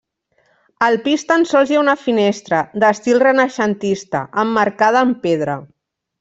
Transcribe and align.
Al 0.85 0.95
pis 1.03 1.25
tan 1.31 1.45
sols 1.49 1.73
hi 1.73 1.77
ha 1.77 1.81
una 1.81 1.95
finestra, 2.05 2.63
d'estil 2.85 3.21
renaixentista, 3.25 4.23
emmarcada 4.47 5.05
amb 5.07 5.23
pedra. 5.29 5.61